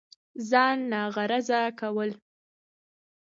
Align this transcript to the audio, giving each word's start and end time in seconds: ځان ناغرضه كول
ځان 0.49 0.77
ناغرضه 0.91 1.61
كول 1.79 2.09